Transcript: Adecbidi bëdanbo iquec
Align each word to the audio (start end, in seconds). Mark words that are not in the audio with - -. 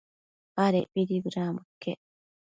Adecbidi 0.63 1.15
bëdanbo 1.23 1.61
iquec 1.71 2.01